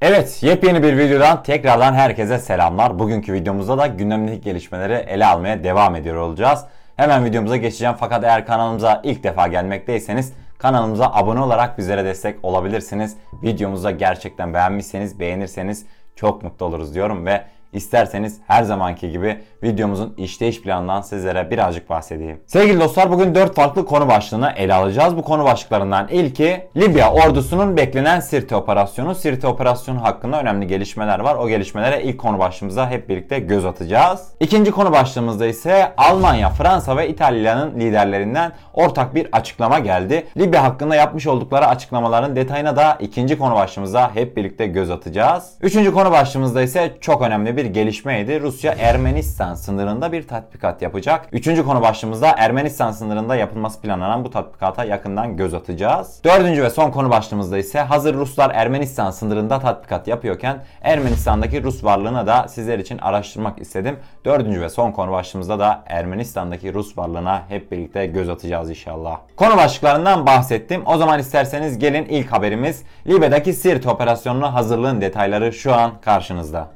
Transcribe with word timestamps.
Evet, 0.00 0.42
yepyeni 0.42 0.82
bir 0.82 0.98
videodan 0.98 1.42
tekrardan 1.42 1.94
herkese 1.94 2.38
selamlar. 2.38 2.98
Bugünkü 2.98 3.32
videomuzda 3.32 3.78
da 3.78 3.86
gündemdeki 3.86 4.40
gelişmeleri 4.40 4.92
ele 4.92 5.26
almaya 5.26 5.64
devam 5.64 5.96
ediyor 5.96 6.16
olacağız. 6.16 6.64
Hemen 6.96 7.24
videomuza 7.24 7.56
geçeceğim 7.56 7.94
fakat 8.00 8.24
eğer 8.24 8.46
kanalımıza 8.46 9.00
ilk 9.04 9.24
defa 9.24 9.46
gelmekteyseniz 9.46 10.32
kanalımıza 10.58 11.10
abone 11.12 11.40
olarak 11.40 11.78
bizlere 11.78 12.04
destek 12.04 12.44
olabilirsiniz. 12.44 13.16
Videomuzu 13.42 13.84
da 13.84 13.90
gerçekten 13.90 14.54
beğenmişseniz, 14.54 15.20
beğenirseniz 15.20 15.86
çok 16.16 16.42
mutlu 16.42 16.66
oluruz 16.66 16.94
diyorum 16.94 17.26
ve 17.26 17.44
İsterseniz 17.76 18.40
her 18.46 18.62
zamanki 18.62 19.10
gibi 19.10 19.38
videomuzun 19.62 20.14
işleyiş 20.16 20.62
planından 20.62 21.00
sizlere 21.00 21.50
birazcık 21.50 21.90
bahsedeyim. 21.90 22.40
Sevgili 22.46 22.80
dostlar 22.80 23.10
bugün 23.10 23.34
4 23.34 23.54
farklı 23.54 23.86
konu 23.86 24.08
başlığını 24.08 24.52
ele 24.56 24.74
alacağız. 24.74 25.16
Bu 25.16 25.22
konu 25.22 25.44
başlıklarından 25.44 26.08
ilki 26.08 26.68
Libya 26.76 27.12
ordusunun 27.12 27.76
beklenen 27.76 28.20
Sirte 28.20 28.56
operasyonu. 28.56 29.14
Sirte 29.14 29.46
operasyonu 29.46 30.02
hakkında 30.02 30.40
önemli 30.40 30.66
gelişmeler 30.66 31.18
var. 31.18 31.34
O 31.34 31.48
gelişmelere 31.48 32.02
ilk 32.02 32.18
konu 32.18 32.38
başlığımıza 32.38 32.90
hep 32.90 33.08
birlikte 33.08 33.38
göz 33.38 33.64
atacağız. 33.64 34.28
İkinci 34.40 34.70
konu 34.70 34.92
başlığımızda 34.92 35.46
ise 35.46 35.92
Almanya, 35.96 36.50
Fransa 36.50 36.96
ve 36.96 37.08
İtalya'nın 37.08 37.80
liderlerinden 37.80 38.52
ortak 38.74 39.14
bir 39.14 39.28
açıklama 39.32 39.78
geldi. 39.78 40.26
Libya 40.36 40.62
hakkında 40.62 40.94
yapmış 40.94 41.26
oldukları 41.26 41.66
açıklamaların 41.66 42.36
detayına 42.36 42.76
da 42.76 42.96
ikinci 43.00 43.38
konu 43.38 43.54
başlığımızda 43.54 44.10
hep 44.14 44.36
birlikte 44.36 44.66
göz 44.66 44.90
atacağız. 44.90 45.52
Üçüncü 45.62 45.92
konu 45.92 46.10
başlığımızda 46.10 46.62
ise 46.62 46.92
çok 47.00 47.22
önemli 47.22 47.56
bir 47.56 47.65
gelişmeydi. 47.66 48.40
Rusya 48.40 48.72
Ermenistan 48.78 49.54
sınırında 49.54 50.12
bir 50.12 50.28
tatbikat 50.28 50.82
yapacak. 50.82 51.28
Üçüncü 51.32 51.64
konu 51.64 51.82
başlığımızda 51.82 52.34
Ermenistan 52.38 52.90
sınırında 52.90 53.36
yapılması 53.36 53.80
planlanan 53.80 54.24
bu 54.24 54.30
tatbikata 54.30 54.84
yakından 54.84 55.36
göz 55.36 55.54
atacağız. 55.54 56.20
Dördüncü 56.24 56.62
ve 56.62 56.70
son 56.70 56.90
konu 56.90 57.10
başlığımızda 57.10 57.58
ise 57.58 57.80
hazır 57.80 58.14
Ruslar 58.14 58.50
Ermenistan 58.54 59.10
sınırında 59.10 59.60
tatbikat 59.60 60.08
yapıyorken 60.08 60.64
Ermenistan'daki 60.82 61.62
Rus 61.62 61.84
varlığını 61.84 62.26
da 62.26 62.48
sizler 62.48 62.78
için 62.78 62.98
araştırmak 62.98 63.60
istedim. 63.60 63.96
Dördüncü 64.24 64.60
ve 64.60 64.68
son 64.68 64.92
konu 64.92 65.12
başlığımızda 65.12 65.58
da 65.58 65.84
Ermenistan'daki 65.86 66.74
Rus 66.74 66.98
varlığına 66.98 67.42
hep 67.48 67.72
birlikte 67.72 68.06
göz 68.06 68.28
atacağız 68.28 68.70
inşallah. 68.70 69.18
Konu 69.36 69.56
başlıklarından 69.56 70.26
bahsettim. 70.26 70.82
O 70.86 70.96
zaman 70.96 71.20
isterseniz 71.20 71.78
gelin 71.78 72.04
ilk 72.04 72.32
haberimiz 72.32 72.82
Libya'daki 73.06 73.52
Sirt 73.52 73.86
operasyonuna 73.86 74.54
hazırlığın 74.54 75.00
detayları 75.00 75.52
şu 75.52 75.74
an 75.74 76.00
karşınızda. 76.00 76.75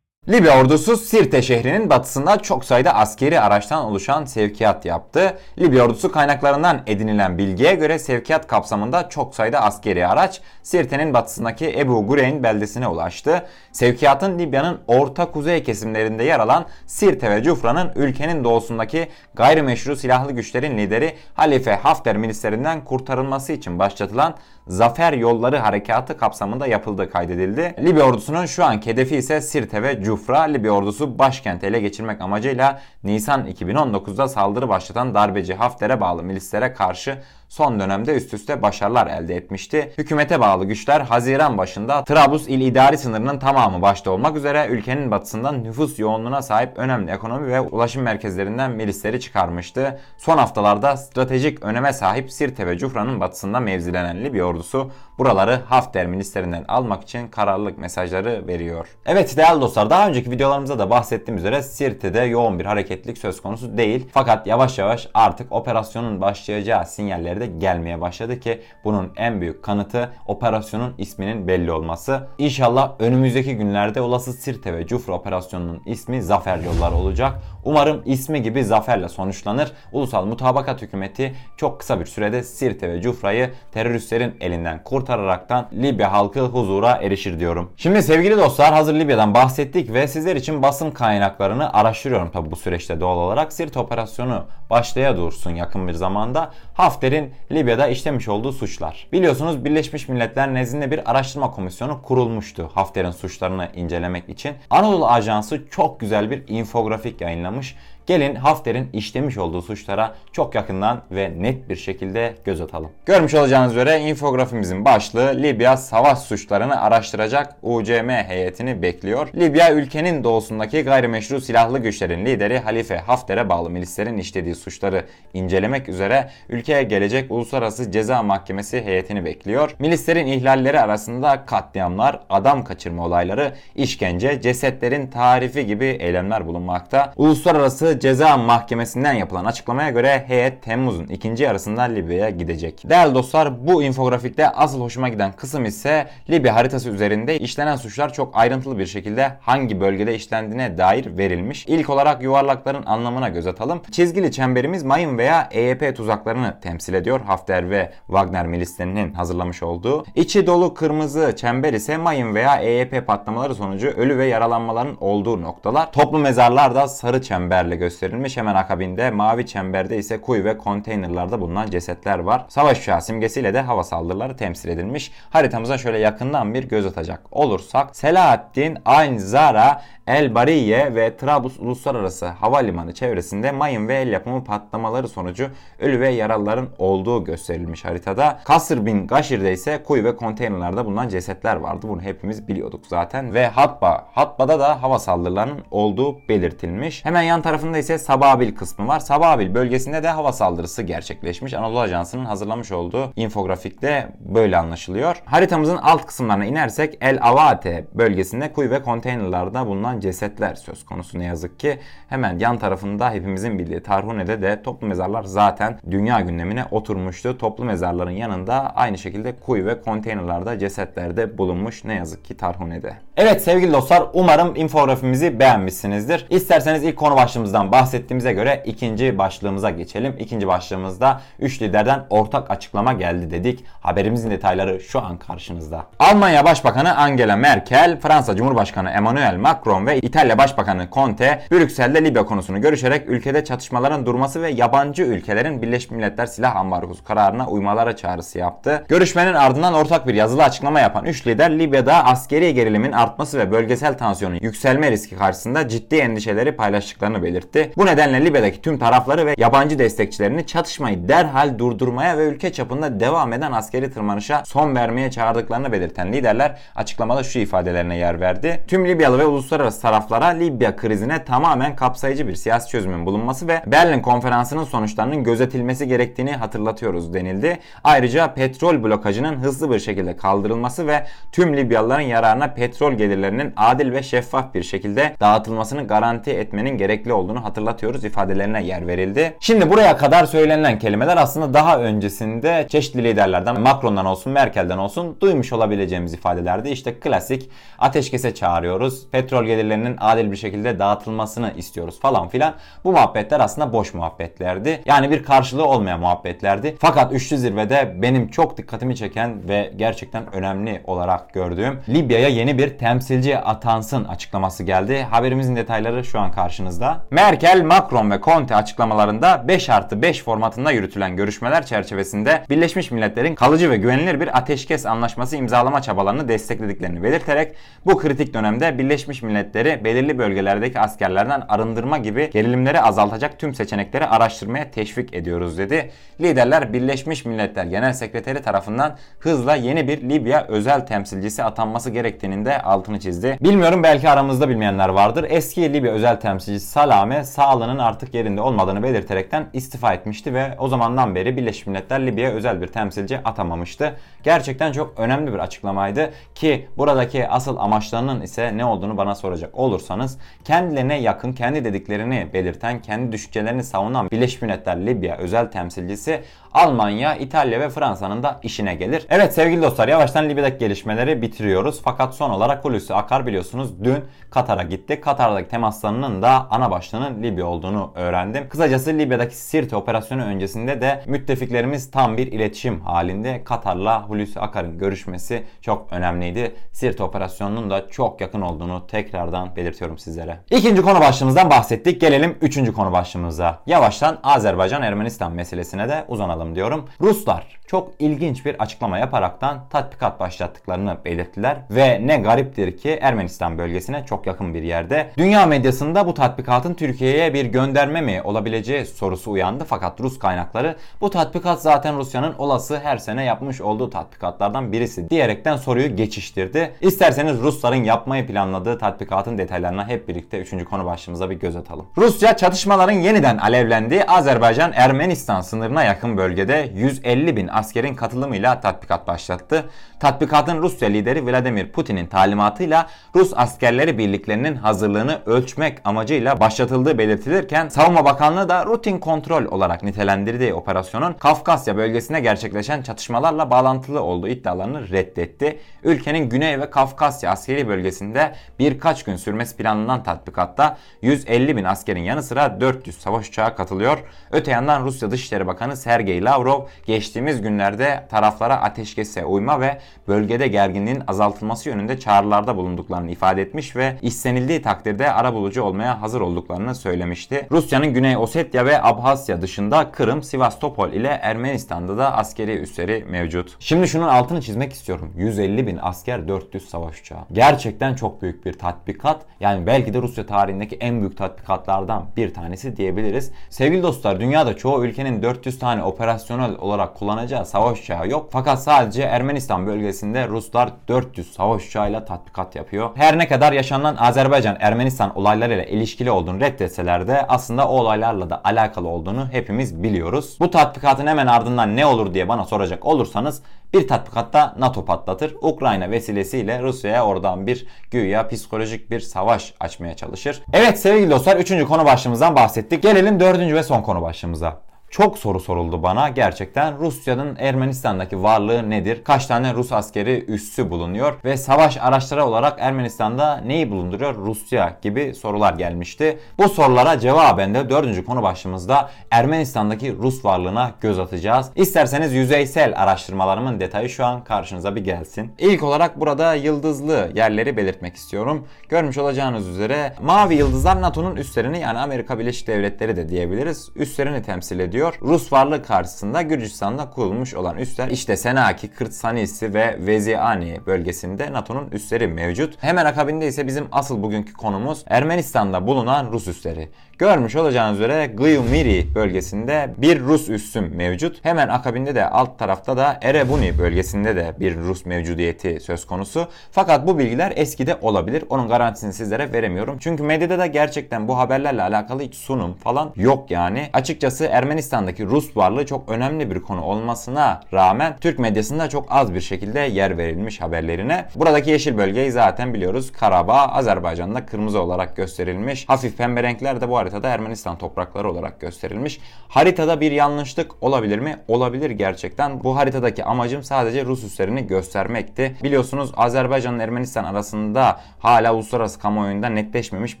Libya 0.30 0.60
ordusu 0.60 0.96
Sirte 0.96 1.42
şehrinin 1.42 1.90
batısında 1.90 2.38
çok 2.38 2.64
sayıda 2.64 2.94
askeri 2.94 3.40
araçtan 3.40 3.84
oluşan 3.84 4.24
sevkiyat 4.24 4.84
yaptı. 4.84 5.38
Libya 5.58 5.84
ordusu 5.84 6.12
kaynaklarından 6.12 6.80
edinilen 6.86 7.38
bilgiye 7.38 7.74
göre 7.74 7.98
sevkiyat 7.98 8.46
kapsamında 8.46 9.08
çok 9.08 9.34
sayıda 9.34 9.60
askeri 9.60 10.06
araç 10.06 10.40
Sirte'nin 10.62 11.14
batısındaki 11.14 11.78
Ebu 11.78 12.06
Gureyn 12.06 12.42
beldesine 12.42 12.88
ulaştı. 12.88 13.46
Sevkiyatın 13.72 14.38
Libya'nın 14.38 14.80
orta 14.86 15.30
kuzey 15.30 15.62
kesimlerinde 15.62 16.24
yer 16.24 16.40
alan 16.40 16.66
Sirte 16.86 17.30
ve 17.30 17.42
Cufra'nın 17.42 17.92
ülkenin 17.96 18.44
doğusundaki 18.44 19.08
gayrimeşru 19.34 19.96
silahlı 19.96 20.32
güçlerin 20.32 20.78
lideri 20.78 21.14
Halife 21.34 21.74
Hafter 21.74 22.16
milislerinden 22.16 22.84
kurtarılması 22.84 23.52
için 23.52 23.78
başlatılan 23.78 24.34
Zafer 24.66 25.12
Yolları 25.12 25.56
Harekatı 25.56 26.18
kapsamında 26.18 26.66
yapıldığı 26.66 27.10
kaydedildi. 27.10 27.74
Libya 27.84 28.04
ordusunun 28.04 28.46
şu 28.46 28.64
anki 28.64 28.90
hedefi 28.90 29.16
ise 29.16 29.40
Sirte 29.40 29.82
ve 29.82 30.02
Cufra. 30.02 30.19
Libya 30.28 30.72
ordusu 30.72 31.18
başkenti 31.18 31.66
ele 31.66 31.80
geçirmek 31.80 32.20
amacıyla 32.20 32.80
Nisan 33.04 33.46
2019'da 33.46 34.28
saldırı 34.28 34.68
başlatan 34.68 35.14
darbeci 35.14 35.54
Hafter'e 35.54 36.00
bağlı 36.00 36.22
milislere 36.22 36.72
karşı 36.72 37.18
son 37.50 37.80
dönemde 37.80 38.14
üst 38.14 38.34
üste 38.34 38.62
başarılar 38.62 39.06
elde 39.06 39.36
etmişti. 39.36 39.92
Hükümete 39.98 40.40
bağlı 40.40 40.64
güçler 40.64 41.00
Haziran 41.00 41.58
başında 41.58 42.04
Trablus 42.04 42.48
il 42.48 42.60
idari 42.60 42.98
sınırının 42.98 43.38
tamamı 43.38 43.82
başta 43.82 44.10
olmak 44.10 44.36
üzere 44.36 44.66
ülkenin 44.70 45.10
batısından 45.10 45.64
nüfus 45.64 45.98
yoğunluğuna 45.98 46.42
sahip 46.42 46.78
önemli 46.78 47.10
ekonomi 47.10 47.46
ve 47.46 47.60
ulaşım 47.60 48.02
merkezlerinden 48.02 48.70
milisleri 48.70 49.20
çıkarmıştı. 49.20 50.00
Son 50.18 50.38
haftalarda 50.38 50.96
stratejik 50.96 51.62
öneme 51.62 51.92
sahip 51.92 52.32
Sirte 52.32 52.66
ve 52.66 52.78
Cufra'nın 52.78 53.20
batısında 53.20 53.60
mevzilenen 53.60 54.24
Libya 54.24 54.44
ordusu 54.44 54.90
buraları 55.18 55.60
Hafter 55.68 56.06
milislerinden 56.06 56.64
almak 56.68 57.02
için 57.02 57.28
kararlılık 57.28 57.78
mesajları 57.78 58.46
veriyor. 58.46 58.88
Evet 59.06 59.36
değerli 59.36 59.60
dostlar 59.60 59.90
daha 59.90 60.08
önceki 60.08 60.30
videolarımızda 60.30 60.78
da 60.78 60.90
bahsettiğim 60.90 61.38
üzere 61.38 61.62
Sirte'de 61.62 62.20
yoğun 62.20 62.58
bir 62.58 62.64
hareketlik 62.64 63.18
söz 63.18 63.42
konusu 63.42 63.76
değil. 63.76 64.08
Fakat 64.12 64.46
yavaş 64.46 64.78
yavaş 64.78 65.08
artık 65.14 65.52
operasyonun 65.52 66.20
başlayacağı 66.20 66.86
sinyalleri 66.86 67.39
de 67.40 67.46
gelmeye 67.46 68.00
başladı 68.00 68.40
ki 68.40 68.60
bunun 68.84 69.12
en 69.16 69.40
büyük 69.40 69.62
kanıtı 69.62 70.12
operasyonun 70.26 70.94
isminin 70.98 71.48
belli 71.48 71.72
olması. 71.72 72.28
İnşallah 72.38 72.92
önümüzdeki 72.98 73.56
günlerde 73.56 74.00
olası 74.00 74.32
Sirte 74.32 74.74
ve 74.74 74.86
Cufra 74.86 75.12
operasyonunun 75.12 75.82
ismi 75.86 76.22
Zafer 76.22 76.58
Yolları 76.58 76.94
olacak. 76.94 77.42
Umarım 77.64 78.02
ismi 78.04 78.42
gibi 78.42 78.64
zaferle 78.64 79.08
sonuçlanır. 79.08 79.72
Ulusal 79.92 80.26
Mutabakat 80.26 80.82
Hükümeti 80.82 81.34
çok 81.56 81.80
kısa 81.80 82.00
bir 82.00 82.06
sürede 82.06 82.42
Sirte 82.42 82.92
ve 82.92 83.02
Cufra'yı 83.02 83.50
teröristlerin 83.72 84.34
elinden 84.40 84.84
kurtararaktan 84.84 85.68
Libya 85.82 86.12
halkı 86.12 86.40
huzura 86.40 86.90
erişir 87.02 87.40
diyorum. 87.40 87.72
Şimdi 87.76 88.02
sevgili 88.02 88.36
dostlar 88.36 88.74
hazır 88.74 88.94
Libya'dan 88.94 89.34
bahsettik 89.34 89.92
ve 89.92 90.08
sizler 90.08 90.36
için 90.36 90.62
basın 90.62 90.90
kaynaklarını 90.90 91.72
araştırıyorum 91.72 92.30
tabi 92.30 92.50
bu 92.50 92.56
süreçte 92.56 93.00
doğal 93.00 93.18
olarak. 93.18 93.52
Sirte 93.52 93.78
operasyonu 93.78 94.44
başlaya 94.70 95.16
dursun 95.16 95.54
yakın 95.54 95.88
bir 95.88 95.92
zamanda. 95.92 96.50
Hafter'in 96.74 97.34
Libya'da 97.52 97.88
işlemiş 97.88 98.28
olduğu 98.28 98.52
suçlar. 98.52 99.06
Biliyorsunuz 99.12 99.64
Birleşmiş 99.64 100.08
Milletler 100.08 100.54
nezdinde 100.54 100.90
bir 100.90 101.10
araştırma 101.10 101.50
komisyonu 101.50 102.02
kurulmuştu 102.02 102.70
Hafter'in 102.74 103.10
suçlarını 103.10 103.68
incelemek 103.74 104.28
için. 104.28 104.54
Anadolu 104.70 105.06
Ajansı 105.06 105.68
çok 105.70 106.00
güzel 106.00 106.30
bir 106.30 106.42
infografik 106.48 107.20
terminamos 107.50 107.74
Gelin 108.10 108.34
Hafter'in 108.34 108.88
işlemiş 108.92 109.38
olduğu 109.38 109.62
suçlara 109.62 110.14
çok 110.32 110.54
yakından 110.54 111.02
ve 111.10 111.32
net 111.38 111.68
bir 111.68 111.76
şekilde 111.76 112.34
göz 112.44 112.60
atalım. 112.60 112.90
Görmüş 113.06 113.34
olacağınız 113.34 113.72
üzere 113.72 114.00
infografimizin 114.00 114.84
başlığı 114.84 115.42
Libya 115.42 115.76
savaş 115.76 116.18
suçlarını 116.18 116.80
araştıracak 116.80 117.56
UCM 117.62 118.08
heyetini 118.08 118.82
bekliyor. 118.82 119.28
Libya 119.34 119.72
ülkenin 119.72 120.24
doğusundaki 120.24 120.82
gayrimeşru 120.82 121.40
silahlı 121.40 121.78
güçlerin 121.78 122.26
lideri 122.26 122.58
Halife 122.58 122.96
Hafter'e 122.96 123.48
bağlı 123.48 123.70
milislerin 123.70 124.18
işlediği 124.18 124.54
suçları 124.54 125.04
incelemek 125.34 125.88
üzere 125.88 126.30
ülkeye 126.48 126.82
gelecek 126.82 127.30
Uluslararası 127.30 127.92
Ceza 127.92 128.22
Mahkemesi 128.22 128.84
heyetini 128.84 129.24
bekliyor. 129.24 129.74
Milislerin 129.78 130.26
ihlalleri 130.26 130.80
arasında 130.80 131.46
katliamlar, 131.46 132.20
adam 132.30 132.64
kaçırma 132.64 133.06
olayları, 133.06 133.52
işkence, 133.76 134.40
cesetlerin 134.40 135.06
tarifi 135.06 135.66
gibi 135.66 135.84
eylemler 135.84 136.46
bulunmakta. 136.46 137.12
Uluslararası 137.16 137.99
Ceza 138.00 138.36
Mahkemesi'nden 138.36 139.12
yapılan 139.12 139.44
açıklamaya 139.44 139.90
göre 139.90 140.24
heyet 140.26 140.62
Temmuz'un 140.62 141.06
ikinci 141.06 141.42
yarısında 141.42 141.82
Libya'ya 141.82 142.30
gidecek. 142.30 142.82
Değerli 142.88 143.14
dostlar 143.14 143.66
bu 143.66 143.82
infografikte 143.82 144.48
asıl 144.48 144.80
hoşuma 144.80 145.08
giden 145.08 145.32
kısım 145.32 145.64
ise 145.64 146.08
Libya 146.30 146.54
haritası 146.54 146.90
üzerinde 146.90 147.38
işlenen 147.38 147.76
suçlar 147.76 148.12
çok 148.12 148.36
ayrıntılı 148.36 148.78
bir 148.78 148.86
şekilde 148.86 149.32
hangi 149.40 149.80
bölgede 149.80 150.14
işlendiğine 150.14 150.78
dair 150.78 151.18
verilmiş. 151.18 151.66
İlk 151.66 151.90
olarak 151.90 152.22
yuvarlakların 152.22 152.86
anlamına 152.86 153.28
göz 153.28 153.46
atalım. 153.46 153.82
Çizgili 153.90 154.32
çemberimiz 154.32 154.82
mayın 154.82 155.18
veya 155.18 155.48
EYP 155.50 155.96
tuzaklarını 155.96 156.60
temsil 156.60 156.94
ediyor. 156.94 157.20
Hafter 157.20 157.70
ve 157.70 157.92
Wagner 158.06 158.46
milislerinin 158.46 159.12
hazırlamış 159.12 159.62
olduğu. 159.62 160.04
İçi 160.14 160.46
dolu 160.46 160.74
kırmızı 160.74 161.36
çember 161.36 161.72
ise 161.72 161.96
mayın 161.96 162.34
veya 162.34 162.56
EYP 162.56 163.06
patlamaları 163.06 163.54
sonucu 163.54 163.88
ölü 163.88 164.18
ve 164.18 164.26
yaralanmaların 164.26 164.96
olduğu 165.00 165.42
noktalar. 165.42 165.92
Toplu 165.92 166.18
mezarlar 166.18 166.74
da 166.74 166.88
sarı 166.88 167.22
çemberle 167.22 167.76
gösterilmiş. 167.80 168.36
Hemen 168.36 168.54
akabinde 168.54 169.10
mavi 169.10 169.46
çemberde 169.46 169.98
ise 169.98 170.20
kuyu 170.20 170.44
ve 170.44 170.58
konteynerlarda 170.58 171.40
bulunan 171.40 171.70
cesetler 171.70 172.18
var. 172.18 172.44
Savaş 172.48 172.80
uçağı 172.80 173.02
simgesiyle 173.02 173.54
de 173.54 173.60
hava 173.60 173.84
saldırıları 173.84 174.36
temsil 174.36 174.68
edilmiş. 174.68 175.12
Haritamıza 175.30 175.78
şöyle 175.78 175.98
yakından 175.98 176.54
bir 176.54 176.64
göz 176.64 176.86
atacak 176.86 177.20
olursak 177.30 177.96
Selahaddin, 177.96 178.78
Ain 178.84 179.18
Zara, 179.18 179.82
El 180.06 180.34
Bariye 180.34 180.94
ve 180.94 181.16
Trablus 181.16 181.58
Uluslararası 181.58 182.26
Havalimanı 182.26 182.94
çevresinde 182.94 183.52
mayın 183.52 183.88
ve 183.88 183.94
el 183.94 184.08
yapımı 184.08 184.44
patlamaları 184.44 185.08
sonucu 185.08 185.48
ölü 185.78 186.00
ve 186.00 186.08
yaralıların 186.08 186.68
olduğu 186.78 187.24
gösterilmiş 187.24 187.84
haritada. 187.84 188.40
Kasr 188.44 188.86
bin 188.86 189.06
Gaşir'de 189.06 189.52
ise 189.52 189.82
kuyu 189.82 190.04
ve 190.04 190.16
konteynerlarda 190.16 190.86
bulunan 190.86 191.08
cesetler 191.08 191.56
vardı. 191.56 191.86
Bunu 191.88 192.02
hepimiz 192.02 192.48
biliyorduk 192.48 192.86
zaten. 192.86 193.34
Ve 193.34 193.46
Hatba, 193.46 194.06
Hatba'da 194.12 194.60
da 194.60 194.82
hava 194.82 194.98
saldırılarının 194.98 195.64
olduğu 195.70 196.28
belirtilmiş. 196.28 197.04
Hemen 197.04 197.22
yan 197.22 197.42
tarafında 197.42 197.69
tarafında 197.70 197.78
ise 197.78 197.98
Sababil 197.98 198.54
kısmı 198.54 198.88
var. 198.88 199.00
Sababil 199.00 199.54
bölgesinde 199.54 200.02
de 200.02 200.08
hava 200.08 200.32
saldırısı 200.32 200.82
gerçekleşmiş. 200.82 201.54
Anadolu 201.54 201.80
Ajansı'nın 201.80 202.24
hazırlamış 202.24 202.72
olduğu 202.72 203.12
infografikte 203.16 204.08
böyle 204.20 204.56
anlaşılıyor. 204.56 205.22
Haritamızın 205.24 205.76
alt 205.76 206.06
kısımlarına 206.06 206.44
inersek 206.44 206.98
El 207.00 207.18
Avate 207.22 207.86
bölgesinde 207.94 208.52
kuyu 208.52 208.70
ve 208.70 208.82
konteynerlarda 208.82 209.66
bulunan 209.66 210.00
cesetler 210.00 210.54
söz 210.54 210.84
konusu 210.84 211.18
ne 211.18 211.24
yazık 211.24 211.60
ki. 211.60 211.78
Hemen 212.08 212.38
yan 212.38 212.58
tarafında 212.58 213.10
hepimizin 213.10 213.58
bildiği 213.58 213.82
Tarhune'de 213.82 214.42
de 214.42 214.62
toplu 214.62 214.86
mezarlar 214.86 215.22
zaten 215.22 215.78
dünya 215.90 216.20
gündemine 216.20 216.64
oturmuştu. 216.70 217.38
Toplu 217.38 217.64
mezarların 217.64 218.10
yanında 218.10 218.72
aynı 218.76 218.98
şekilde 218.98 219.32
kuyu 219.36 219.66
ve 219.66 219.80
konteynerlarda 219.80 220.58
cesetler 220.58 221.16
de 221.16 221.38
bulunmuş 221.38 221.84
ne 221.84 221.94
yazık 221.94 222.24
ki 222.24 222.36
Tarhune'de. 222.36 222.96
Evet 223.16 223.42
sevgili 223.42 223.72
dostlar 223.72 224.02
umarım 224.12 224.56
infografimizi 224.56 225.38
beğenmişsinizdir. 225.40 226.26
İsterseniz 226.30 226.84
ilk 226.84 226.96
konu 226.96 227.16
başlığımızdan 227.16 227.59
bahsettiğimize 227.72 228.32
göre 228.32 228.62
ikinci 228.66 229.18
başlığımıza 229.18 229.70
geçelim. 229.70 230.16
İkinci 230.18 230.46
başlığımızda 230.46 231.20
3 231.38 231.62
liderden 231.62 232.06
ortak 232.10 232.50
açıklama 232.50 232.92
geldi 232.92 233.30
dedik. 233.30 233.64
Haberimizin 233.80 234.30
detayları 234.30 234.80
şu 234.80 235.00
an 235.02 235.18
karşınızda. 235.18 235.86
Almanya 235.98 236.44
Başbakanı 236.44 236.96
Angela 236.96 237.36
Merkel, 237.36 238.00
Fransa 238.00 238.36
Cumhurbaşkanı 238.36 238.90
Emmanuel 238.90 239.36
Macron 239.36 239.86
ve 239.86 239.98
İtalya 239.98 240.38
Başbakanı 240.38 240.88
Conte 240.92 241.42
Brüksel'de 241.50 242.04
Libya 242.04 242.26
konusunu 242.26 242.60
görüşerek 242.60 243.08
ülkede 243.08 243.44
çatışmaların 243.44 244.06
durması 244.06 244.42
ve 244.42 244.50
yabancı 244.50 245.02
ülkelerin 245.02 245.62
Birleşmiş 245.62 245.90
Milletler 245.90 246.26
Silah 246.26 246.56
Ambargosu 246.56 247.04
kararına 247.04 247.48
uymalara 247.48 247.96
çağrısı 247.96 248.38
yaptı. 248.38 248.84
Görüşmenin 248.88 249.34
ardından 249.34 249.74
ortak 249.74 250.06
bir 250.06 250.14
yazılı 250.14 250.44
açıklama 250.44 250.80
yapan 250.80 251.04
3 251.04 251.26
lider 251.26 251.58
Libya'da 251.58 252.04
askeri 252.04 252.54
gerilimin 252.54 252.92
artması 252.92 253.38
ve 253.38 253.52
bölgesel 253.52 253.98
tansiyonun 253.98 254.38
yükselme 254.40 254.90
riski 254.90 255.16
karşısında 255.16 255.68
ciddi 255.68 255.96
endişeleri 255.96 256.56
paylaştıklarını 256.56 257.22
belirtti. 257.22 257.49
Bu 257.76 257.86
nedenle 257.86 258.24
Libya'daki 258.24 258.62
tüm 258.62 258.78
tarafları 258.78 259.26
ve 259.26 259.34
yabancı 259.38 259.78
destekçilerini 259.78 260.46
çatışmayı 260.46 261.08
derhal 261.08 261.58
durdurmaya 261.58 262.18
ve 262.18 262.26
ülke 262.26 262.52
çapında 262.52 263.00
devam 263.00 263.32
eden 263.32 263.52
askeri 263.52 263.92
tırmanışa 263.92 264.42
son 264.46 264.74
vermeye 264.74 265.10
çağırdıklarını 265.10 265.72
belirten 265.72 266.12
liderler 266.12 266.58
açıklamada 266.76 267.22
şu 267.22 267.38
ifadelerine 267.38 267.96
yer 267.96 268.20
verdi. 268.20 268.60
Tüm 268.68 268.88
Libyalı 268.88 269.18
ve 269.18 269.26
uluslararası 269.26 269.82
taraflara 269.82 270.26
Libya 270.26 270.76
krizine 270.76 271.24
tamamen 271.24 271.76
kapsayıcı 271.76 272.28
bir 272.28 272.34
siyasi 272.34 272.68
çözümün 272.68 273.06
bulunması 273.06 273.48
ve 273.48 273.62
Berlin 273.66 274.02
konferansının 274.02 274.64
sonuçlarının 274.64 275.24
gözetilmesi 275.24 275.88
gerektiğini 275.88 276.32
hatırlatıyoruz 276.32 277.14
denildi. 277.14 277.58
Ayrıca 277.84 278.34
petrol 278.34 278.82
blokajının 278.82 279.36
hızlı 279.36 279.70
bir 279.70 279.78
şekilde 279.78 280.16
kaldırılması 280.16 280.86
ve 280.86 281.06
tüm 281.32 281.56
Libyalıların 281.56 282.00
yararına 282.00 282.54
petrol 282.54 282.92
gelirlerinin 282.92 283.52
adil 283.56 283.92
ve 283.92 284.02
şeffaf 284.02 284.54
bir 284.54 284.62
şekilde 284.62 285.16
dağıtılmasını 285.20 285.86
garanti 285.86 286.30
etmenin 286.30 286.78
gerekli 286.78 287.12
olduğunu 287.12 287.39
hatırlatıyoruz 287.40 288.04
ifadelerine 288.04 288.64
yer 288.64 288.86
verildi. 288.86 289.36
Şimdi 289.40 289.70
buraya 289.70 289.96
kadar 289.96 290.24
söylenilen 290.24 290.78
kelimeler 290.78 291.16
aslında 291.16 291.54
daha 291.54 291.78
öncesinde 291.78 292.66
çeşitli 292.68 293.04
liderlerden 293.04 293.60
Macron'dan 293.60 294.06
olsun 294.06 294.32
Merkel'den 294.32 294.78
olsun 294.78 295.16
duymuş 295.20 295.52
olabileceğimiz 295.52 296.14
ifadelerdi. 296.14 296.68
İşte 296.68 297.00
klasik 297.00 297.50
ateşkese 297.78 298.34
çağırıyoruz. 298.34 299.10
Petrol 299.10 299.44
gelirlerinin 299.44 299.96
adil 300.00 300.30
bir 300.30 300.36
şekilde 300.36 300.78
dağıtılmasını 300.78 301.52
istiyoruz 301.56 302.00
falan 302.00 302.28
filan. 302.28 302.54
Bu 302.84 302.92
muhabbetler 302.92 303.40
aslında 303.40 303.72
boş 303.72 303.94
muhabbetlerdi. 303.94 304.82
Yani 304.86 305.10
bir 305.10 305.22
karşılığı 305.22 305.66
olmayan 305.66 306.00
muhabbetlerdi. 306.00 306.76
Fakat 306.80 307.12
üçlü 307.12 307.38
zirvede 307.38 307.94
benim 308.02 308.28
çok 308.28 308.56
dikkatimi 308.56 308.96
çeken 308.96 309.48
ve 309.48 309.72
gerçekten 309.76 310.34
önemli 310.34 310.80
olarak 310.84 311.34
gördüğüm 311.34 311.80
Libya'ya 311.88 312.28
yeni 312.28 312.58
bir 312.58 312.78
temsilci 312.78 313.38
atansın 313.38 314.04
açıklaması 314.04 314.64
geldi. 314.64 315.06
Haberimizin 315.10 315.56
detayları 315.56 316.04
şu 316.04 316.20
an 316.20 316.32
karşınızda. 316.32 317.06
Merkel, 317.30 317.62
Macron 317.62 318.10
ve 318.10 318.20
Conte 318.20 318.56
açıklamalarında 318.56 319.44
5 319.48 319.70
artı 319.70 320.02
5 320.02 320.22
formatında 320.22 320.70
yürütülen 320.70 321.16
görüşmeler 321.16 321.66
çerçevesinde 321.66 322.42
Birleşmiş 322.50 322.90
Milletler'in 322.90 323.34
kalıcı 323.34 323.70
ve 323.70 323.76
güvenilir 323.76 324.20
bir 324.20 324.38
ateşkes 324.38 324.86
anlaşması 324.86 325.36
imzalama 325.36 325.82
çabalarını 325.82 326.28
desteklediklerini 326.28 327.02
belirterek 327.02 327.54
bu 327.86 327.98
kritik 327.98 328.34
dönemde 328.34 328.78
Birleşmiş 328.78 329.22
Milletler'i 329.22 329.84
belirli 329.84 330.18
bölgelerdeki 330.18 330.80
askerlerden 330.80 331.42
arındırma 331.48 331.98
gibi 331.98 332.30
gerilimleri 332.30 332.80
azaltacak 332.80 333.38
tüm 333.38 333.54
seçenekleri 333.54 334.06
araştırmaya 334.06 334.70
teşvik 334.70 335.14
ediyoruz 335.14 335.58
dedi. 335.58 335.90
Liderler 336.20 336.72
Birleşmiş 336.72 337.24
Milletler 337.24 337.64
Genel 337.64 337.92
Sekreteri 337.92 338.42
tarafından 338.42 338.96
hızla 339.18 339.54
yeni 339.54 339.88
bir 339.88 340.08
Libya 340.08 340.46
özel 340.48 340.86
temsilcisi 340.86 341.44
atanması 341.44 341.90
gerektiğinin 341.90 342.44
de 342.44 342.62
altını 342.62 343.00
çizdi. 343.00 343.38
Bilmiyorum 343.40 343.82
belki 343.82 344.08
aramızda 344.08 344.48
bilmeyenler 344.48 344.88
vardır. 344.88 345.26
Eski 345.28 345.72
Libya 345.72 345.92
özel 345.92 346.20
temsilcisi 346.20 346.66
Salame 346.66 347.19
sağlığının 347.22 347.78
artık 347.78 348.14
yerinde 348.14 348.40
olmadığını 348.40 348.82
belirterekten 348.82 349.50
istifa 349.52 349.92
etmişti 349.94 350.34
ve 350.34 350.54
o 350.58 350.68
zamandan 350.68 351.14
beri 351.14 351.36
Birleşmiş 351.36 351.66
Milletler 351.66 352.06
Libya'ya 352.06 352.34
özel 352.34 352.60
bir 352.60 352.66
temsilci 352.66 353.18
atamamıştı. 353.18 353.96
Gerçekten 354.22 354.72
çok 354.72 354.98
önemli 354.98 355.32
bir 355.32 355.38
açıklamaydı 355.38 356.10
ki 356.34 356.68
buradaki 356.76 357.28
asıl 357.28 357.56
amaçlarının 357.56 358.20
ise 358.20 358.56
ne 358.56 358.64
olduğunu 358.64 358.96
bana 358.96 359.14
soracak 359.14 359.58
olursanız 359.58 360.18
kendilerine 360.44 361.00
yakın, 361.00 361.32
kendi 361.32 361.64
dediklerini 361.64 362.28
belirten, 362.32 362.82
kendi 362.82 363.12
düşüncelerini 363.12 363.64
savunan 363.64 364.10
Birleşmiş 364.10 364.42
Milletler 364.42 364.86
Libya 364.86 365.16
özel 365.16 365.50
temsilcisi 365.50 366.22
Almanya, 366.54 367.14
İtalya 367.14 367.60
ve 367.60 367.68
Fransa'nın 367.70 368.22
da 368.22 368.40
işine 368.42 368.74
gelir. 368.74 369.06
Evet 369.10 369.34
sevgili 369.34 369.62
dostlar 369.62 369.88
yavaştan 369.88 370.28
Libya'daki 370.28 370.58
gelişmeleri 370.58 371.22
bitiriyoruz. 371.22 371.80
Fakat 371.84 372.14
son 372.14 372.30
olarak 372.30 372.64
Hulusi 372.64 372.94
Akar 372.94 373.26
biliyorsunuz 373.26 373.84
dün 373.84 374.04
Katar'a 374.30 374.62
gitti. 374.62 375.00
Katar'daki 375.00 375.48
temaslarının 375.48 376.22
da 376.22 376.46
ana 376.50 376.70
başlığının 377.10 377.22
Libya 377.22 377.46
olduğunu 377.46 377.92
öğrendim. 377.94 378.48
Kısacası 378.48 378.90
Libya'daki 378.90 379.36
Sirte 379.36 379.76
operasyonu 379.76 380.22
öncesinde 380.22 380.80
de 380.80 381.02
müttefiklerimiz 381.06 381.90
tam 381.90 382.16
bir 382.16 382.32
iletişim 382.32 382.80
halinde. 382.80 383.44
Katar'la 383.44 384.08
Hulusi 384.08 384.40
Akar'ın 384.40 384.78
görüşmesi 384.78 385.42
çok 385.60 385.92
önemliydi. 385.92 386.54
Sirte 386.72 387.02
operasyonunun 387.02 387.70
da 387.70 387.88
çok 387.88 388.20
yakın 388.20 388.40
olduğunu 388.40 388.86
tekrardan 388.86 389.56
belirtiyorum 389.56 389.98
sizlere. 389.98 390.38
İkinci 390.50 390.82
konu 390.82 391.00
başlığımızdan 391.00 391.50
bahsettik. 391.50 392.00
Gelelim 392.00 392.36
üçüncü 392.40 392.72
konu 392.72 392.92
başlığımıza. 392.92 393.58
Yavaştan 393.66 394.18
Azerbaycan-Ermenistan 394.22 395.32
meselesine 395.32 395.88
de 395.88 396.04
uzanalım 396.08 396.54
diyorum. 396.54 396.88
Ruslar 397.00 397.60
çok 397.66 397.92
ilginç 397.98 398.46
bir 398.46 398.54
açıklama 398.62 398.98
yaparaktan 398.98 399.68
tatbikat 399.70 400.20
başlattıklarını 400.20 400.96
belirttiler 401.04 401.56
ve 401.70 402.06
ne 402.06 402.16
gariptir 402.16 402.76
ki 402.76 402.98
Ermenistan 403.02 403.58
bölgesine 403.58 404.04
çok 404.06 404.26
yakın 404.26 404.54
bir 404.54 404.62
yerde. 404.62 405.10
Dünya 405.16 405.46
medyasında 405.46 406.06
bu 406.06 406.14
tatbikatın 406.14 406.74
Türkiye'ye 406.90 407.34
bir 407.34 407.44
gönderme 407.44 408.00
mi 408.00 408.22
olabileceği 408.24 408.86
sorusu 408.86 409.30
uyandı 409.30 409.64
fakat 409.68 410.00
Rus 410.00 410.18
kaynakları 410.18 410.76
bu 411.00 411.10
tatbikat 411.10 411.62
zaten 411.62 411.98
Rusya'nın 411.98 412.34
olası 412.38 412.78
her 412.78 412.98
sene 412.98 413.24
yapmış 413.24 413.60
olduğu 413.60 413.90
tatbikatlardan 413.90 414.72
birisi 414.72 415.10
diyerekten 415.10 415.56
soruyu 415.56 415.96
geçiştirdi. 415.96 416.72
İsterseniz 416.80 417.40
Rusların 417.40 417.84
yapmayı 417.84 418.26
planladığı 418.26 418.78
tatbikatın 418.78 419.38
detaylarına 419.38 419.88
hep 419.88 420.08
birlikte 420.08 420.40
3. 420.40 420.64
konu 420.64 420.84
başlığımıza 420.84 421.30
bir 421.30 421.34
göz 421.34 421.56
atalım. 421.56 421.86
Rusya 421.96 422.36
çatışmaların 422.36 422.92
yeniden 422.92 423.38
alevlendiği 423.38 424.04
Azerbaycan-Ermenistan 424.04 425.40
sınırına 425.40 425.84
yakın 425.84 426.16
bölgede 426.16 426.72
150 426.74 427.36
bin 427.36 427.48
askerin 427.48 427.94
katılımıyla 427.94 428.60
tatbikat 428.60 429.06
başlattı. 429.06 429.64
Tatbikatın 430.00 430.62
Rusya 430.62 430.88
lideri 430.88 431.26
Vladimir 431.26 431.72
Putin'in 431.72 432.06
talimatıyla 432.06 432.86
Rus 433.14 433.32
askerleri 433.36 433.98
birliklerinin 433.98 434.54
hazırlığını 434.54 435.18
ölçmek 435.26 435.78
amacıyla 435.84 436.40
başlatıldığı 436.80 436.98
belirtilirken 436.98 437.68
Savunma 437.68 438.04
Bakanlığı 438.04 438.48
da 438.48 438.66
rutin 438.66 438.98
kontrol 438.98 439.44
olarak 439.44 439.82
nitelendirdiği 439.82 440.54
operasyonun 440.54 441.12
Kafkasya 441.12 441.76
bölgesinde 441.76 442.20
gerçekleşen 442.20 442.82
çatışmalarla 442.82 443.50
bağlantılı 443.50 444.02
olduğu 444.02 444.28
iddialarını 444.28 444.88
reddetti. 444.88 445.58
Ülkenin 445.84 446.28
Güney 446.28 446.60
ve 446.60 446.70
Kafkasya 446.70 447.30
askeri 447.30 447.68
bölgesinde 447.68 448.34
birkaç 448.58 449.02
gün 449.04 449.16
sürmesi 449.16 449.56
planlanan 449.56 450.02
tatbikatta 450.02 450.76
150 451.02 451.56
bin 451.56 451.64
askerin 451.64 452.02
yanı 452.02 452.22
sıra 452.22 452.60
400 452.60 452.96
savaş 452.96 453.28
uçağı 453.28 453.56
katılıyor. 453.56 453.98
Öte 454.32 454.50
yandan 454.50 454.84
Rusya 454.84 455.10
Dışişleri 455.10 455.46
Bakanı 455.46 455.76
Sergey 455.76 456.24
Lavrov 456.24 456.66
geçtiğimiz 456.86 457.42
günlerde 457.42 458.06
taraflara 458.10 458.62
ateşkese 458.62 459.24
uyma 459.24 459.60
ve 459.60 459.78
bölgede 460.08 460.48
gerginliğin 460.48 461.02
azaltılması 461.06 461.68
yönünde 461.68 462.00
çağrılarda 462.00 462.56
bulunduklarını 462.56 463.10
ifade 463.10 463.42
etmiş 463.42 463.76
ve 463.76 463.96
istenildiği 464.02 464.62
takdirde 464.62 465.12
arabulucu 465.12 465.62
olmaya 465.62 466.02
hazır 466.02 466.20
olduklarını 466.20 466.69
söylemişti. 466.74 467.46
Rusya'nın 467.50 467.94
Güney 467.94 468.16
Osetya 468.16 468.66
ve 468.66 468.82
Abhasya 468.82 469.42
dışında 469.42 469.90
Kırım, 469.90 470.22
Sivastopol 470.22 470.92
ile 470.92 471.08
Ermenistan'da 471.08 471.98
da 471.98 472.16
askeri 472.16 472.52
üsleri 472.56 473.04
mevcut. 473.08 473.56
Şimdi 473.60 473.88
şunun 473.88 474.08
altını 474.08 474.42
çizmek 474.42 474.72
istiyorum. 474.72 475.12
150 475.16 475.66
bin 475.66 475.78
asker 475.82 476.28
400 476.28 476.68
savaş 476.68 477.00
uçağı. 477.00 477.18
Gerçekten 477.32 477.94
çok 477.94 478.22
büyük 478.22 478.46
bir 478.46 478.52
tatbikat. 478.52 479.22
Yani 479.40 479.66
belki 479.66 479.94
de 479.94 480.02
Rusya 480.02 480.26
tarihindeki 480.26 480.76
en 480.76 481.00
büyük 481.00 481.16
tatbikatlardan 481.16 482.06
bir 482.16 482.34
tanesi 482.34 482.76
diyebiliriz. 482.76 483.32
Sevgili 483.50 483.82
dostlar 483.82 484.20
dünyada 484.20 484.56
çoğu 484.56 484.84
ülkenin 484.84 485.22
400 485.22 485.58
tane 485.58 485.82
operasyonel 485.82 486.58
olarak 486.58 486.94
kullanacağı 486.94 487.46
savaş 487.46 487.80
uçağı 487.80 488.08
yok. 488.08 488.28
Fakat 488.32 488.62
sadece 488.62 489.02
Ermenistan 489.02 489.66
bölgesinde 489.66 490.28
Ruslar 490.28 490.70
400 490.88 491.32
savaş 491.32 491.66
uçağıyla 491.68 492.04
tatbikat 492.04 492.56
yapıyor. 492.56 492.90
Her 492.94 493.18
ne 493.18 493.28
kadar 493.28 493.52
yaşanan 493.52 493.96
Azerbaycan-Ermenistan 493.96 495.18
olaylarıyla 495.18 495.64
ilişkili 495.64 496.10
olduğunu 496.10 496.40
reddetseler 496.60 497.08
de 497.08 497.26
aslında 497.26 497.68
o 497.68 497.78
olaylarla 497.80 498.30
da 498.30 498.40
alakalı 498.44 498.88
olduğunu 498.88 499.28
hepimiz 499.32 499.82
biliyoruz. 499.82 500.36
Bu 500.40 500.50
tatbikatın 500.50 501.06
hemen 501.06 501.26
ardından 501.26 501.76
ne 501.76 501.86
olur 501.86 502.14
diye 502.14 502.28
bana 502.28 502.44
soracak 502.44 502.86
olursanız 502.86 503.42
bir 503.74 503.88
tatbikatta 503.88 504.54
NATO 504.58 504.84
patlatır. 504.84 505.34
Ukrayna 505.42 505.90
vesilesiyle 505.90 506.62
Rusya'ya 506.62 507.06
oradan 507.06 507.46
bir 507.46 507.66
güya 507.90 508.28
psikolojik 508.28 508.90
bir 508.90 509.00
savaş 509.00 509.54
açmaya 509.60 509.96
çalışır. 509.96 510.42
Evet 510.52 510.80
sevgili 510.80 511.10
dostlar 511.10 511.36
3. 511.36 511.64
konu 511.64 511.84
başlığımızdan 511.84 512.36
bahsettik. 512.36 512.82
Gelelim 512.82 513.20
4. 513.20 513.38
ve 513.38 513.62
son 513.62 513.82
konu 513.82 514.02
başlığımıza. 514.02 514.69
Çok 514.90 515.18
soru 515.18 515.40
soruldu 515.40 515.82
bana 515.82 516.08
gerçekten 516.08 516.78
Rusya'nın 516.78 517.36
Ermenistan'daki 517.36 518.22
varlığı 518.22 518.70
nedir? 518.70 519.04
Kaç 519.04 519.26
tane 519.26 519.54
Rus 519.54 519.72
askeri 519.72 520.24
üssü 520.28 520.70
bulunuyor? 520.70 521.14
Ve 521.24 521.36
savaş 521.36 521.76
araçları 521.76 522.24
olarak 522.24 522.58
Ermenistan'da 522.60 523.36
neyi 523.36 523.70
bulunduruyor? 523.70 524.14
Rusya 524.14 524.76
gibi 524.82 525.14
sorular 525.14 525.54
gelmişti. 525.54 526.18
Bu 526.38 526.48
sorulara 526.48 526.98
cevaben 526.98 527.54
de 527.54 527.70
dördüncü 527.70 528.04
konu 528.04 528.22
başlığımızda 528.22 528.90
Ermenistan'daki 529.10 529.96
Rus 529.96 530.24
varlığına 530.24 530.72
göz 530.80 530.98
atacağız. 530.98 531.50
İsterseniz 531.56 532.12
yüzeysel 532.12 532.82
araştırmalarımın 532.82 533.60
detayı 533.60 533.88
şu 533.88 534.04
an 534.06 534.24
karşınıza 534.24 534.76
bir 534.76 534.84
gelsin. 534.84 535.32
İlk 535.38 535.62
olarak 535.62 536.00
burada 536.00 536.34
yıldızlı 536.34 537.12
yerleri 537.14 537.56
belirtmek 537.56 537.96
istiyorum. 537.96 538.46
Görmüş 538.68 538.98
olacağınız 538.98 539.48
üzere 539.48 539.92
mavi 540.02 540.34
yıldızlar 540.34 540.82
NATO'nun 540.82 541.16
üslerini 541.16 541.60
yani 541.60 541.78
Amerika 541.78 542.18
Birleşik 542.18 542.46
Devletleri 542.46 542.96
de 542.96 543.08
diyebiliriz. 543.08 543.70
Üslerini 543.76 544.22
temsil 544.22 544.58
ediyor 544.60 544.79
ediyor. 544.80 544.98
Rus 545.02 545.32
varlığı 545.32 545.62
karşısında 545.62 546.22
Gürcistan'da 546.22 546.90
kurulmuş 546.90 547.34
olan 547.34 547.56
üsler 547.56 547.88
işte 547.88 548.16
Senaki, 548.16 548.68
Kırtsanisi 548.68 549.54
ve 549.54 549.76
Veziani 549.86 550.60
bölgesinde 550.66 551.32
NATO'nun 551.32 551.70
üsleri 551.70 552.06
mevcut. 552.06 552.62
Hemen 552.62 552.84
akabinde 552.84 553.26
ise 553.26 553.46
bizim 553.46 553.68
asıl 553.72 554.02
bugünkü 554.02 554.32
konumuz 554.32 554.84
Ermenistan'da 554.86 555.66
bulunan 555.66 556.12
Rus 556.12 556.28
üsleri. 556.28 556.68
Görmüş 556.98 557.36
olacağınız 557.36 557.80
üzere 557.80 558.06
Gyumri 558.06 558.94
bölgesinde 558.94 559.74
bir 559.78 560.00
Rus 560.00 560.28
üssüm 560.28 560.76
mevcut. 560.76 561.24
Hemen 561.24 561.48
akabinde 561.48 561.94
de 561.94 562.10
alt 562.10 562.38
tarafta 562.38 562.76
da 562.76 562.98
Erebuni 563.02 563.58
bölgesinde 563.58 564.16
de 564.16 564.34
bir 564.40 564.56
Rus 564.56 564.86
mevcudiyeti 564.86 565.60
söz 565.60 565.86
konusu. 565.86 566.28
Fakat 566.50 566.86
bu 566.86 566.98
bilgiler 566.98 567.32
eskide 567.36 567.78
olabilir. 567.82 568.24
Onun 568.28 568.48
garantisini 568.48 568.92
sizlere 568.92 569.32
veremiyorum. 569.32 569.78
Çünkü 569.78 570.02
medyada 570.02 570.38
da 570.38 570.46
gerçekten 570.46 571.08
bu 571.08 571.18
haberlerle 571.18 571.62
alakalı 571.62 572.02
hiç 572.02 572.14
sunum 572.14 572.54
falan 572.54 572.92
yok 572.96 573.30
yani. 573.30 573.70
Açıkçası 573.72 574.24
Ermenistan'daki 574.72 575.06
Rus 575.06 575.36
varlığı 575.36 575.66
çok 575.66 575.88
önemli 575.88 576.30
bir 576.30 576.40
konu 576.40 576.62
olmasına 576.62 577.40
rağmen 577.52 577.96
Türk 578.00 578.18
medyasında 578.18 578.68
çok 578.68 578.86
az 578.90 579.14
bir 579.14 579.20
şekilde 579.20 579.60
yer 579.60 579.98
verilmiş 579.98 580.40
haberlerine. 580.40 581.08
Buradaki 581.16 581.50
yeşil 581.50 581.78
bölgeyi 581.78 582.10
zaten 582.10 582.54
biliyoruz. 582.54 582.92
Karabağ, 582.92 583.48
Azerbaycan'da 583.48 584.26
kırmızı 584.26 584.62
olarak 584.62 584.96
gösterilmiş. 584.96 585.68
Hafif 585.68 585.98
pembe 585.98 586.22
renkler 586.22 586.60
de 586.60 586.68
bu 586.68 586.76
haritada 586.76 587.08
Ermenistan 587.08 587.58
toprakları 587.58 588.10
olarak 588.10 588.40
gösterilmiş. 588.40 589.00
Haritada 589.28 589.80
bir 589.80 589.92
yanlışlık 589.92 590.62
olabilir 590.62 590.98
mi? 590.98 591.16
Olabilir 591.28 591.70
gerçekten. 591.70 592.44
Bu 592.44 592.56
haritadaki 592.56 593.04
amacım 593.04 593.42
sadece 593.42 593.84
Rus 593.84 594.04
üslerini 594.04 594.46
göstermekti. 594.46 595.36
Biliyorsunuz 595.42 595.92
Azerbaycan 595.96 596.54
ile 596.56 596.62
Ermenistan 596.62 597.04
arasında 597.04 597.80
hala 597.98 598.34
uluslararası 598.34 598.80
kamuoyunda 598.80 599.28
netleşmemiş 599.28 600.00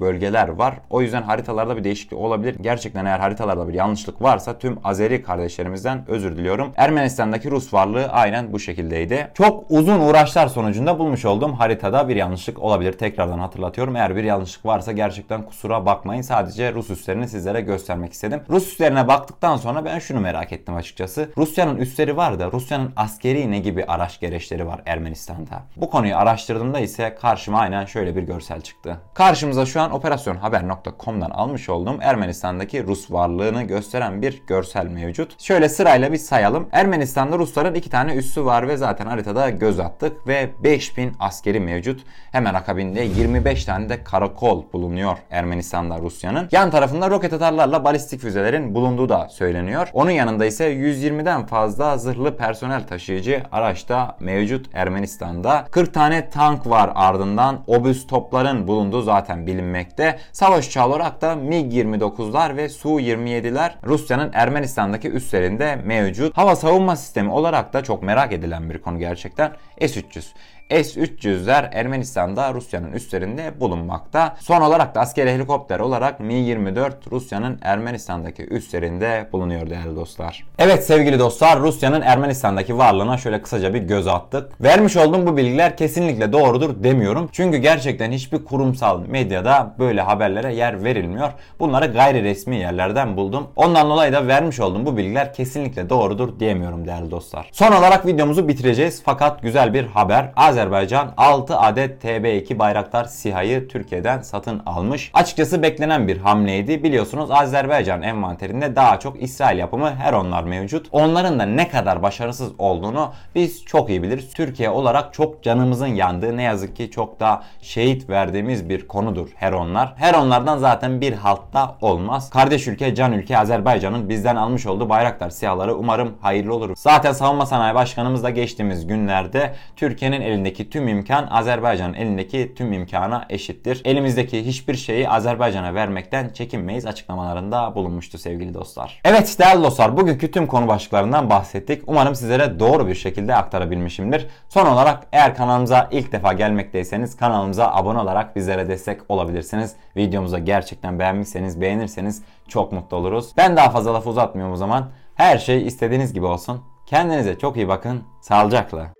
bölgeler 0.00 0.48
var. 0.48 0.74
O 0.90 1.02
yüzden 1.02 1.22
haritalarda 1.22 1.76
bir 1.76 1.84
değişiklik 1.84 2.20
olabilir. 2.20 2.56
Gerçekten 2.60 3.04
eğer 3.04 3.18
haritalarda 3.18 3.68
bir 3.68 3.74
yanlışlık 3.74 4.22
varsa 4.22 4.59
tüm 4.60 4.78
Azeri 4.84 5.22
kardeşlerimizden 5.22 6.04
özür 6.08 6.36
diliyorum. 6.36 6.72
Ermenistan'daki 6.76 7.50
Rus 7.50 7.74
varlığı 7.74 8.06
aynen 8.06 8.52
bu 8.52 8.58
şekildeydi. 8.58 9.30
Çok 9.34 9.64
uzun 9.68 10.00
uğraşlar 10.00 10.48
sonucunda 10.48 10.98
bulmuş 10.98 11.24
olduğum 11.24 11.52
haritada 11.52 12.08
bir 12.08 12.16
yanlışlık 12.16 12.58
olabilir. 12.58 12.92
Tekrardan 12.92 13.38
hatırlatıyorum. 13.38 13.96
Eğer 13.96 14.16
bir 14.16 14.24
yanlışlık 14.24 14.66
varsa 14.66 14.92
gerçekten 14.92 15.42
kusura 15.42 15.86
bakmayın. 15.86 16.22
Sadece 16.22 16.72
Rus 16.72 16.90
üslerini 16.90 17.28
sizlere 17.28 17.60
göstermek 17.60 18.12
istedim. 18.12 18.40
Rus 18.50 18.72
üslerine 18.72 19.08
baktıktan 19.08 19.56
sonra 19.56 19.84
ben 19.84 19.98
şunu 19.98 20.20
merak 20.20 20.52
ettim 20.52 20.74
açıkçası. 20.74 21.30
Rusya'nın 21.36 21.76
üsleri 21.76 22.16
var 22.16 22.38
da 22.38 22.52
Rusya'nın 22.52 22.92
askeri 22.96 23.50
ne 23.50 23.58
gibi 23.58 23.84
araç 23.84 24.20
gereçleri 24.20 24.66
var 24.66 24.80
Ermenistan'da? 24.86 25.62
Bu 25.76 25.90
konuyu 25.90 26.16
araştırdığımda 26.16 26.80
ise 26.80 27.14
karşıma 27.20 27.58
aynen 27.58 27.84
şöyle 27.84 28.16
bir 28.16 28.22
görsel 28.22 28.60
çıktı. 28.60 28.96
Karşımıza 29.14 29.66
şu 29.66 29.80
an 29.80 29.92
operasyonhaber.com'dan 29.92 31.30
almış 31.30 31.68
olduğum 31.68 31.98
Ermenistan'daki 32.00 32.86
Rus 32.86 33.10
varlığını 33.10 33.62
gösteren 33.62 34.22
bir 34.22 34.42
görsel 34.50 34.86
mevcut. 34.86 35.40
Şöyle 35.40 35.68
sırayla 35.68 36.12
bir 36.12 36.18
sayalım. 36.18 36.68
Ermenistan'da 36.72 37.38
Rusların 37.38 37.74
iki 37.74 37.90
tane 37.90 38.14
üssü 38.14 38.44
var 38.44 38.68
ve 38.68 38.76
zaten 38.76 39.06
haritada 39.06 39.50
göz 39.50 39.80
attık 39.80 40.26
ve 40.26 40.50
5000 40.64 41.12
askeri 41.20 41.60
mevcut. 41.60 42.00
Hemen 42.32 42.54
akabinde 42.54 43.00
25 43.00 43.64
tane 43.64 43.88
de 43.88 44.04
karakol 44.04 44.64
bulunuyor 44.72 45.18
Ermenistan'da 45.30 45.98
Rusya'nın. 45.98 46.48
Yan 46.52 46.70
tarafında 46.70 47.10
roket 47.10 47.32
atarlarla 47.32 47.84
balistik 47.84 48.20
füzelerin 48.20 48.74
bulunduğu 48.74 49.08
da 49.08 49.28
söyleniyor. 49.28 49.88
Onun 49.92 50.10
yanında 50.10 50.46
ise 50.46 50.72
120'den 50.72 51.46
fazla 51.46 51.98
zırhlı 51.98 52.36
personel 52.36 52.86
taşıyıcı 52.86 53.42
araçta 53.52 54.16
mevcut 54.20 54.66
Ermenistan'da. 54.74 55.64
40 55.70 55.94
tane 55.94 56.30
tank 56.30 56.66
var 56.66 56.92
ardından 56.94 57.60
obüs 57.66 58.06
topların 58.06 58.66
bulunduğu 58.66 59.02
zaten 59.02 59.46
bilinmekte. 59.46 60.18
Savaş 60.32 60.68
uçağı 60.68 60.88
olarak 60.88 61.20
da 61.20 61.32
MiG-29'lar 61.32 62.56
ve 62.56 62.68
Su-27'ler 62.68 63.70
Rusya'nın 63.86 64.32
Ermenistan'daki 64.40 65.10
üslerinde 65.10 65.76
mevcut. 65.76 66.36
Hava 66.36 66.56
savunma 66.56 66.96
sistemi 66.96 67.30
olarak 67.30 67.72
da 67.72 67.84
çok 67.84 68.02
merak 68.02 68.32
edilen 68.32 68.70
bir 68.70 68.78
konu 68.78 68.98
gerçekten. 68.98 69.52
S-300. 69.80 70.24
S-300'ler 70.70 71.68
Ermenistan'da 71.72 72.54
Rusya'nın 72.54 72.92
üstlerinde 72.92 73.60
bulunmakta. 73.60 74.36
Son 74.40 74.60
olarak 74.60 74.94
da 74.94 75.00
askeri 75.00 75.30
helikopter 75.30 75.80
olarak 75.80 76.20
Mi-24 76.20 76.92
Rusya'nın 77.10 77.58
Ermenistan'daki 77.62 78.46
üstlerinde 78.46 79.28
bulunuyor 79.32 79.70
değerli 79.70 79.96
dostlar. 79.96 80.44
Evet 80.58 80.86
sevgili 80.86 81.18
dostlar 81.18 81.60
Rusya'nın 81.60 82.00
Ermenistan'daki 82.00 82.78
varlığına 82.78 83.18
şöyle 83.18 83.42
kısaca 83.42 83.74
bir 83.74 83.82
göz 83.82 84.06
attık. 84.06 84.62
Vermiş 84.62 84.96
olduğum 84.96 85.26
bu 85.26 85.36
bilgiler 85.36 85.76
kesinlikle 85.76 86.32
doğrudur 86.32 86.84
demiyorum. 86.84 87.28
Çünkü 87.32 87.58
gerçekten 87.58 88.12
hiçbir 88.12 88.44
kurumsal 88.44 89.00
medyada 89.06 89.74
böyle 89.78 90.00
haberlere 90.00 90.54
yer 90.54 90.84
verilmiyor. 90.84 91.30
Bunları 91.60 91.86
gayri 91.86 92.22
resmi 92.22 92.56
yerlerden 92.56 93.16
buldum. 93.16 93.46
Ondan 93.56 93.90
dolayı 93.90 94.12
da 94.12 94.26
vermiş 94.26 94.60
olduğum 94.60 94.86
bu 94.86 94.96
bilgiler 94.96 95.34
kesinlikle 95.34 95.90
doğrudur 95.90 96.40
diyemiyorum 96.40 96.86
değerli 96.86 97.10
dostlar. 97.10 97.48
Son 97.52 97.72
olarak 97.72 98.06
videomuzu 98.06 98.48
bitireceğiz 98.48 99.02
fakat 99.04 99.42
güzel 99.42 99.74
bir 99.74 99.86
haber. 99.86 100.32
Azerbaycan 100.36 100.59
Azerbaycan 100.60 101.12
6 101.16 101.56
adet 101.56 102.04
TB2 102.04 102.58
Bayraktar 102.58 103.04
SİHA'yı 103.04 103.68
Türkiye'den 103.68 104.20
satın 104.20 104.62
almış. 104.66 105.10
Açıkçası 105.14 105.62
beklenen 105.62 106.08
bir 106.08 106.18
hamleydi. 106.18 106.82
Biliyorsunuz 106.82 107.30
Azerbaycan 107.30 108.02
envanterinde 108.02 108.76
daha 108.76 109.00
çok 109.00 109.22
İsrail 109.22 109.58
yapımı 109.58 109.94
Heronlar 109.94 110.44
mevcut. 110.44 110.86
Onların 110.92 111.38
da 111.38 111.46
ne 111.46 111.68
kadar 111.68 112.02
başarısız 112.02 112.52
olduğunu 112.58 113.12
biz 113.34 113.64
çok 113.64 113.90
iyi 113.90 114.02
biliriz. 114.02 114.30
Türkiye 114.34 114.70
olarak 114.70 115.14
çok 115.14 115.42
canımızın 115.42 115.86
yandığı 115.86 116.36
ne 116.36 116.42
yazık 116.42 116.76
ki 116.76 116.90
çok 116.90 117.20
da 117.20 117.42
şehit 117.62 118.08
verdiğimiz 118.10 118.68
bir 118.68 118.88
konudur 118.88 119.28
Heronlar. 119.34 119.92
Heronlardan 119.96 120.58
zaten 120.58 121.00
bir 121.00 121.12
haltta 121.12 121.76
olmaz. 121.80 122.30
Kardeş 122.30 122.68
ülke, 122.68 122.94
can 122.94 123.12
ülke 123.12 123.38
Azerbaycan'ın 123.38 124.08
bizden 124.08 124.36
almış 124.36 124.66
olduğu 124.66 124.88
Bayraktar 124.88 125.30
SİHA'ları 125.30 125.74
umarım 125.74 126.14
hayırlı 126.20 126.54
olur. 126.54 126.70
Zaten 126.76 127.12
Savunma 127.12 127.46
Sanayi 127.46 127.74
Başkanımız 127.74 128.22
da 128.22 128.30
geçtiğimiz 128.30 128.86
günlerde 128.86 129.54
Türkiye'nin 129.76 130.20
elinde 130.20 130.49
elindeki 130.50 130.70
tüm 130.70 130.88
imkan 130.88 131.26
Azerbaycan'ın 131.30 131.94
elindeki 131.94 132.54
tüm 132.54 132.72
imkana 132.72 133.26
eşittir. 133.28 133.82
Elimizdeki 133.84 134.46
hiçbir 134.46 134.74
şeyi 134.74 135.08
Azerbaycan'a 135.08 135.74
vermekten 135.74 136.28
çekinmeyiz 136.28 136.86
açıklamalarında 136.86 137.74
bulunmuştu 137.74 138.18
sevgili 138.18 138.54
dostlar. 138.54 139.00
Evet 139.04 139.36
değerli 139.38 139.62
dostlar 139.62 139.96
bugünkü 139.96 140.30
tüm 140.30 140.46
konu 140.46 140.68
başlıklarından 140.68 141.30
bahsettik. 141.30 141.82
Umarım 141.86 142.14
sizlere 142.14 142.60
doğru 142.60 142.88
bir 142.88 142.94
şekilde 142.94 143.34
aktarabilmişimdir. 143.34 144.26
Son 144.48 144.66
olarak 144.66 145.06
eğer 145.12 145.36
kanalımıza 145.36 145.88
ilk 145.90 146.12
defa 146.12 146.32
gelmekteyseniz 146.32 147.16
kanalımıza 147.16 147.72
abone 147.72 147.98
olarak 147.98 148.36
bizlere 148.36 148.68
destek 148.68 149.00
olabilirsiniz. 149.08 149.74
Videomuzu 149.96 150.38
gerçekten 150.38 150.98
beğenmişseniz 150.98 151.60
beğenirseniz 151.60 152.22
çok 152.48 152.72
mutlu 152.72 152.96
oluruz. 152.96 153.30
Ben 153.36 153.56
daha 153.56 153.70
fazla 153.70 153.94
lafı 153.94 154.10
uzatmıyorum 154.10 154.54
o 154.54 154.56
zaman. 154.56 154.90
Her 155.14 155.38
şey 155.38 155.66
istediğiniz 155.66 156.12
gibi 156.12 156.26
olsun. 156.26 156.60
Kendinize 156.86 157.38
çok 157.38 157.56
iyi 157.56 157.68
bakın. 157.68 158.02
Sağlıcakla. 158.20 158.99